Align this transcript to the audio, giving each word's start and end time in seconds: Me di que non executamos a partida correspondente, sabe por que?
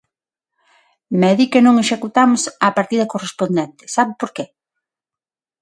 Me 1.19 1.31
di 1.39 1.45
que 1.51 1.63
non 1.65 1.75
executamos 1.83 2.41
a 2.67 2.69
partida 2.77 3.09
correspondente, 3.13 3.83
sabe 3.95 4.11
por 4.21 4.29
que? 4.35 4.45